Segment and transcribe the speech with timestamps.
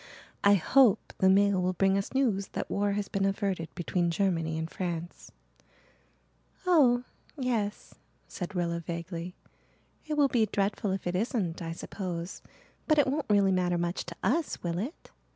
[0.43, 4.57] "I hope the mail will bring us news that war has been averted between Germany
[4.57, 5.31] and France."
[6.65, 7.03] "Oh
[7.37, 7.93] yes,"
[8.27, 9.35] said Rilla vaguely.
[10.07, 12.41] "It will be dreadful if it isn't, I suppose.
[12.87, 15.11] But it won't really matter much to us, will it?